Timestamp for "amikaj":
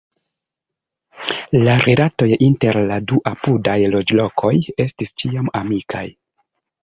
5.63-6.05